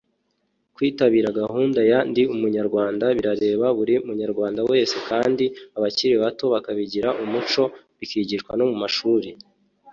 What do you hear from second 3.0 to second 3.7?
birareba